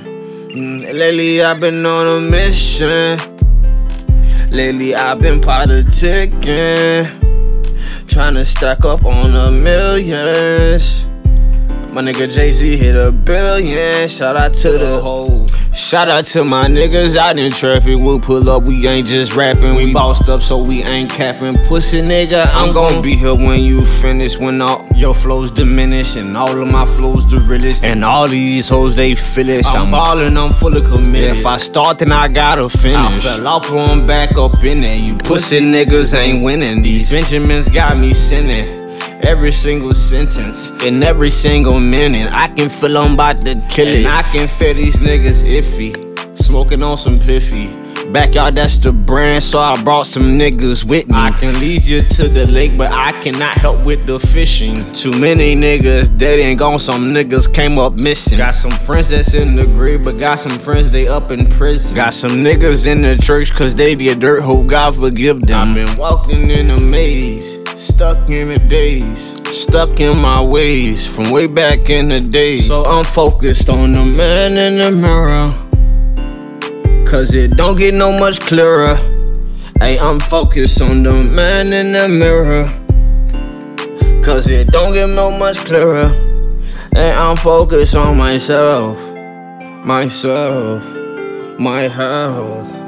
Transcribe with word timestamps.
mm. 0.54 0.94
Lately 0.94 1.42
I've 1.42 1.58
been 1.58 1.84
on 1.84 2.06
a 2.06 2.20
mission. 2.20 3.18
Lately 4.52 4.94
I've 4.94 5.20
been 5.20 5.40
politicking. 5.40 7.10
Trying 8.06 8.34
to 8.34 8.44
stack 8.44 8.84
up 8.84 9.04
on 9.04 9.32
the 9.32 9.50
millions. 9.50 11.08
My 11.92 12.00
nigga 12.00 12.32
Jay 12.32 12.52
Z 12.52 12.76
hit 12.76 12.94
a 12.94 13.10
billion. 13.10 14.06
Shout 14.06 14.36
out 14.36 14.52
to 14.52 14.70
the 14.78 15.00
whole. 15.02 15.35
Shout 15.76 16.08
out 16.08 16.24
to 16.24 16.42
my 16.42 16.68
niggas 16.68 17.16
out 17.16 17.38
in 17.38 17.52
traffic. 17.52 17.98
We'll 17.98 18.18
pull 18.18 18.48
up, 18.48 18.64
we 18.64 18.86
ain't 18.86 19.06
just 19.06 19.36
rapping. 19.36 19.74
We 19.74 19.92
bossed 19.92 20.30
up, 20.30 20.40
so 20.40 20.56
we 20.62 20.82
ain't 20.82 21.10
capping. 21.10 21.54
Pussy 21.64 22.00
nigga, 22.00 22.46
I'm 22.54 22.72
gon' 22.72 23.02
be 23.02 23.14
here 23.14 23.34
when 23.34 23.60
you 23.60 23.84
finish. 23.84 24.38
When 24.38 24.62
all 24.62 24.88
your 24.94 25.12
flows 25.12 25.50
diminish, 25.50 26.16
and 26.16 26.34
all 26.34 26.62
of 26.62 26.72
my 26.72 26.86
flows 26.86 27.26
the 27.26 27.42
realest. 27.42 27.84
And 27.84 28.06
all 28.06 28.26
these 28.26 28.70
hoes, 28.70 28.96
they 28.96 29.14
feel 29.14 29.50
it. 29.50 29.66
I'm 29.66 29.90
ballin', 29.90 30.38
I'm 30.38 30.50
fully 30.50 30.80
committed. 30.80 31.36
If 31.36 31.44
I 31.44 31.58
start, 31.58 31.98
then 31.98 32.10
I 32.10 32.28
gotta 32.28 32.70
finish. 32.70 32.96
I 32.96 33.36
fell 33.36 33.46
off, 33.46 33.70
I'm 33.70 34.06
back 34.06 34.38
up 34.38 34.64
in 34.64 34.80
there. 34.80 34.96
You 34.96 35.14
pussy 35.18 35.60
niggas 35.60 36.18
ain't 36.18 36.42
winning. 36.42 36.82
These 36.82 37.12
Benjamins 37.12 37.68
got 37.68 37.98
me 37.98 38.14
sinning. 38.14 38.85
Every 39.22 39.50
single 39.50 39.94
sentence 39.94 40.70
and 40.82 41.02
every 41.02 41.30
single 41.30 41.80
minute, 41.80 42.30
I 42.32 42.48
can 42.48 42.68
feel 42.68 42.98
I'm 42.98 43.14
about 43.14 43.38
to 43.38 43.54
kill 43.68 43.88
it. 43.88 44.04
And 44.04 44.08
I 44.08 44.22
can 44.22 44.46
feel 44.46 44.74
these 44.74 44.96
niggas 44.96 45.42
iffy, 45.42 46.38
smoking 46.38 46.82
on 46.82 46.96
some 46.96 47.18
piffy. 47.18 47.85
Backyard, 48.12 48.54
that's 48.54 48.78
the 48.78 48.92
brand, 48.92 49.42
so 49.42 49.58
I 49.58 49.82
brought 49.82 50.06
some 50.06 50.30
niggas 50.30 50.88
with 50.88 51.08
me. 51.08 51.14
I 51.14 51.30
can 51.32 51.58
lead 51.60 51.82
you 51.82 52.02
to 52.02 52.28
the 52.28 52.46
lake, 52.46 52.78
but 52.78 52.90
I 52.92 53.12
cannot 53.20 53.56
help 53.58 53.84
with 53.84 54.06
the 54.06 54.18
fishing. 54.18 54.88
Too 54.90 55.10
many 55.10 55.54
niggas 55.54 56.16
dead 56.16 56.38
and 56.38 56.58
gone, 56.58 56.78
some 56.78 57.12
niggas 57.12 57.52
came 57.52 57.78
up 57.78 57.94
missing. 57.94 58.38
Got 58.38 58.54
some 58.54 58.70
friends 58.70 59.10
that's 59.10 59.34
in 59.34 59.56
the 59.56 59.64
grave, 59.64 60.04
but 60.04 60.18
got 60.18 60.38
some 60.38 60.58
friends 60.58 60.90
they 60.90 61.08
up 61.08 61.30
in 61.30 61.46
prison. 61.46 61.96
Got 61.96 62.14
some 62.14 62.32
niggas 62.32 62.86
in 62.86 63.02
the 63.02 63.16
church, 63.16 63.52
cause 63.52 63.74
they 63.74 63.94
the 63.94 64.14
dirt, 64.14 64.42
hope 64.42 64.66
God 64.68 64.96
forgive 64.96 65.42
them. 65.42 65.70
I've 65.70 65.86
been 65.86 65.96
walking 65.96 66.50
in 66.50 66.70
a 66.70 66.80
maze. 66.80 67.58
Stuck 67.76 68.30
in 68.30 68.48
the 68.48 68.58
days, 68.58 69.38
stuck 69.54 70.00
in 70.00 70.16
my 70.16 70.42
ways 70.42 71.06
from 71.06 71.30
way 71.30 71.46
back 71.46 71.90
in 71.90 72.08
the 72.08 72.20
day. 72.20 72.56
So 72.56 72.82
I'm 72.84 73.04
focused 73.04 73.68
on 73.68 73.92
the 73.92 74.02
man 74.02 74.56
in 74.56 74.78
the 74.78 74.90
mirror. 74.90 75.52
Cause 77.06 77.34
it 77.34 77.56
don't 77.56 77.76
get 77.76 77.94
no 77.94 78.18
much 78.18 78.40
clearer. 78.40 78.94
Hey, 79.80 79.98
I'm 79.98 80.20
focused 80.20 80.80
on 80.82 81.02
the 81.02 81.12
man 81.12 81.72
in 81.72 81.92
the 81.92 82.08
mirror. 82.08 82.64
Cause 84.22 84.48
it 84.48 84.68
don't 84.68 84.92
get 84.92 85.08
no 85.08 85.30
much 85.30 85.58
clearer. 85.58 86.08
Hey, 86.94 87.12
I'm 87.12 87.36
focused 87.36 87.94
on 87.94 88.16
myself, 88.16 88.98
myself, 89.84 90.82
my 91.58 91.82
health, 91.82 92.80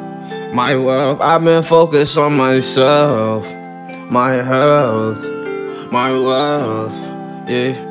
my 0.53 0.75
wealth. 0.77 1.20
I've 1.20 1.44
been 1.44 1.62
focused 1.62 2.19
on 2.19 2.36
myself 2.36 3.47
my 4.10 4.32
health, 4.42 5.22
my 5.92 6.10
wealth, 6.12 6.97
yeah. 7.47 7.88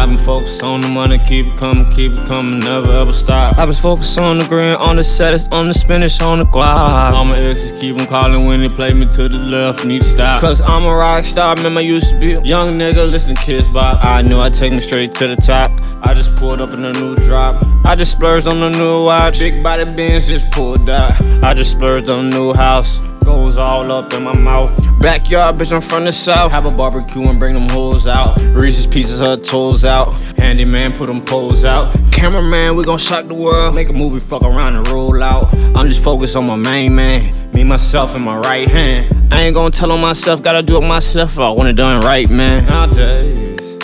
I've 0.00 0.08
been 0.08 0.16
focused 0.16 0.62
on 0.62 0.80
the 0.80 0.88
money, 0.88 1.18
keep 1.18 1.48
it 1.48 1.58
coming, 1.58 1.90
keep 1.90 2.12
it 2.12 2.26
coming, 2.26 2.58
never 2.60 2.90
ever 2.90 3.12
stop. 3.12 3.58
I've 3.58 3.68
been 3.68 3.76
focused 3.76 4.18
on 4.18 4.38
the 4.38 4.46
green, 4.46 4.70
on 4.70 4.96
the 4.96 5.04
set, 5.04 5.52
on 5.52 5.68
the 5.68 5.74
spinach, 5.74 6.22
on 6.22 6.38
the 6.38 6.46
guap. 6.46 7.12
All 7.12 7.26
my 7.26 7.36
exes 7.36 7.78
keep 7.78 7.98
them 7.98 8.06
calling 8.06 8.46
when 8.46 8.60
they 8.60 8.70
play 8.70 8.94
me 8.94 9.04
to 9.08 9.28
the 9.28 9.38
left, 9.38 9.84
need 9.84 10.00
to 10.00 10.08
stop. 10.08 10.40
Cause 10.40 10.62
I'm 10.62 10.84
a 10.84 10.96
rock 10.96 11.26
star, 11.26 11.54
remember 11.54 11.80
I 11.80 11.82
used 11.82 12.14
to 12.14 12.18
be 12.18 12.32
a 12.32 12.40
young 12.40 12.70
nigga, 12.78 13.10
listen 13.10 13.34
to 13.34 13.42
Kidz 13.42 13.70
Bop. 13.70 14.02
I 14.02 14.22
knew 14.22 14.40
I'd 14.40 14.54
take 14.54 14.72
me 14.72 14.80
straight 14.80 15.12
to 15.16 15.26
the 15.26 15.36
top. 15.36 15.70
I 16.02 16.14
just 16.14 16.34
pulled 16.34 16.62
up 16.62 16.72
in 16.72 16.82
a 16.82 16.94
new 16.94 17.14
drop. 17.16 17.62
I 17.84 17.94
just 17.94 18.12
splurged 18.12 18.46
on 18.46 18.62
a 18.62 18.70
new 18.70 19.04
watch. 19.04 19.38
Big 19.38 19.62
body 19.62 19.84
Benz 19.84 20.28
just 20.28 20.50
pulled 20.50 20.88
out. 20.88 21.12
I 21.44 21.52
just 21.52 21.72
splurged 21.72 22.08
on 22.08 22.24
a 22.24 22.30
new 22.30 22.54
house 22.54 23.06
goes 23.24 23.58
all 23.58 23.92
up 23.92 24.12
in 24.12 24.24
my 24.24 24.36
mouth. 24.36 24.89
Backyard, 25.00 25.56
bitch, 25.56 25.72
I'm 25.72 25.80
from 25.80 26.04
the 26.04 26.12
south. 26.12 26.52
Have 26.52 26.66
a 26.66 26.76
barbecue 26.76 27.26
and 27.26 27.38
bring 27.38 27.54
them 27.54 27.70
hoes 27.70 28.06
out. 28.06 28.38
Reese's 28.52 28.86
pieces, 28.86 29.18
her 29.18 29.34
toes 29.34 29.86
out. 29.86 30.12
Handyman, 30.36 30.92
put 30.92 31.06
them 31.06 31.24
poles 31.24 31.64
out. 31.64 31.90
Cameraman, 32.12 32.76
we 32.76 32.84
gon' 32.84 32.98
shock 32.98 33.26
the 33.26 33.34
world. 33.34 33.74
Make 33.74 33.88
a 33.88 33.94
movie, 33.94 34.18
fuck 34.18 34.42
around 34.42 34.76
and 34.76 34.86
roll 34.88 35.22
out. 35.22 35.54
I'm 35.74 35.88
just 35.88 36.04
focused 36.04 36.36
on 36.36 36.46
my 36.46 36.54
main 36.54 36.94
man. 36.94 37.22
Me, 37.54 37.64
myself, 37.64 38.14
and 38.14 38.22
my 38.22 38.36
right 38.40 38.68
hand. 38.68 39.32
I 39.32 39.44
ain't 39.44 39.54
gon' 39.54 39.72
tell 39.72 39.90
on 39.90 40.02
myself, 40.02 40.42
gotta 40.42 40.62
do 40.62 40.76
it 40.76 40.86
myself. 40.86 41.38
I 41.38 41.48
want 41.48 41.70
it 41.70 41.76
done 41.76 42.02
right, 42.02 42.28
man. 42.28 42.66
Nowadays, 42.66 43.78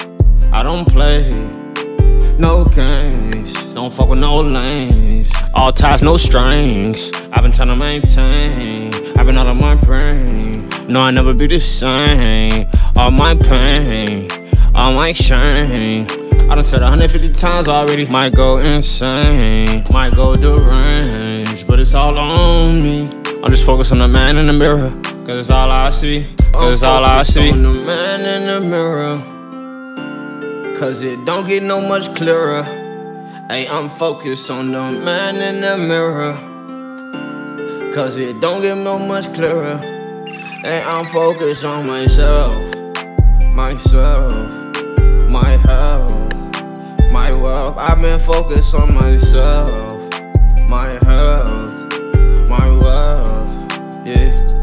I 0.53 0.63
don't 0.63 0.87
play 0.87 1.46
no 2.39 2.65
games. 2.65 3.75
Don't 3.75 3.93
fuck 3.93 4.09
with 4.09 4.19
no 4.19 4.41
lanes. 4.41 5.33
All 5.55 5.73
ties, 5.73 6.03
no 6.03 6.17
strings. 6.17 7.11
I've 7.33 7.43
been 7.43 7.53
trying 7.53 7.69
to 7.69 7.77
maintain. 7.77 8.93
I've 9.19 9.27
been 9.27 9.39
out 9.39 9.47
of 9.47 9.61
my 9.61 9.75
brain. 9.75 10.69
No, 10.89 11.01
I 11.01 11.11
never 11.11 11.35
be 11.35 11.47
the 11.47 11.59
same. 11.59 12.69
All 12.97 13.11
my 13.11 13.35
pain, 13.35 14.31
all 14.75 14.93
my 14.93 15.13
shame. 15.13 16.07
I 16.49 16.55
done 16.55 16.65
said 16.65 16.81
150 16.81 17.33
times 17.33 17.67
already. 17.67 18.07
Might 18.07 18.35
go 18.35 18.59
insane, 18.59 19.85
might 19.91 20.15
go 20.15 20.37
deranged, 20.37 21.67
but 21.67 21.81
it's 21.81 21.95
all 21.95 22.17
on 22.17 22.83
me. 22.83 23.11
I'm 23.43 23.51
just 23.51 23.67
focused 23.67 23.93
on 23.93 23.99
the 23.99 24.09
man 24.09 24.37
in 24.37 24.47
the 24.47 24.53
mirror, 24.53 24.91
cause 25.27 25.39
it's 25.39 25.51
all 25.51 25.71
I 25.71 25.91
see. 25.91 26.33
Cause 26.53 26.73
it's 26.75 26.83
all 26.85 27.05
I 27.05 27.25
see. 27.25 27.51
On 27.51 27.63
the 27.63 27.73
man 27.73 28.21
in 28.21 28.47
the 28.47 28.61
mirror. 28.61 29.36
Cause 30.79 31.03
it 31.03 31.25
don't 31.25 31.49
get 31.49 31.63
no 31.63 31.81
much 31.81 32.15
clearer. 32.15 32.63
Hey, 33.49 33.67
I'm 33.67 33.89
focused 33.89 34.51
on 34.51 34.73
the 34.73 34.93
man 34.93 35.37
in 35.37 35.63
the 35.63 35.79
mirror. 35.79 36.35
Cause 37.95 38.19
it 38.19 38.41
don't 38.41 38.61
get 38.61 38.77
no 38.77 38.99
much 38.99 39.33
clearer. 39.33 39.79
Hey, 40.63 40.83
I'm 40.85 41.07
focused 41.07 41.65
on 41.65 41.87
myself, 41.87 42.55
myself, 43.55 44.33
my 45.31 45.57
health, 45.65 46.13
my 47.11 47.31
wealth. 47.41 47.79
I've 47.79 48.03
been 48.03 48.21
focused 48.21 48.75
on 48.75 48.93
myself, 48.93 49.71
my 50.69 50.99
health, 51.07 51.73
my 52.51 52.69
wealth. 52.69 54.07
Yeah. 54.07 54.56